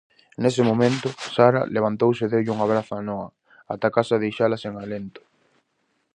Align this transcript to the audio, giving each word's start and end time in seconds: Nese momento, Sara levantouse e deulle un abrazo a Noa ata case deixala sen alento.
Nese 0.41 0.61
momento, 0.69 1.07
Sara 1.35 1.61
levantouse 1.75 2.21
e 2.23 2.31
deulle 2.31 2.53
un 2.55 2.59
abrazo 2.65 2.91
a 2.95 3.01
Noa 3.07 3.27
ata 3.73 3.93
case 3.95 4.21
deixala 4.23 4.61
sen 4.63 4.73
alento. 4.83 5.21